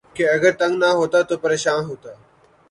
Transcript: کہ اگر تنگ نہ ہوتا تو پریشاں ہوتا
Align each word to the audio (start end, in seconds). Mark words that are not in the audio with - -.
کہ 0.15 0.23
اگر 0.29 0.51
تنگ 0.59 0.73
نہ 0.79 0.89
ہوتا 0.99 1.19
تو 1.29 1.35
پریشاں 1.43 1.79
ہوتا 1.87 2.09